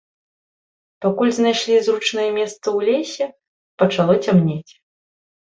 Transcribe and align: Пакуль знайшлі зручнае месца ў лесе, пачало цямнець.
Пакуль 1.05 1.33
знайшлі 1.39 1.75
зручнае 1.87 2.27
месца 2.39 2.55
ў 2.55 2.79
лесе, 2.89 3.25
пачало 3.83 4.13
цямнець. 4.25 4.73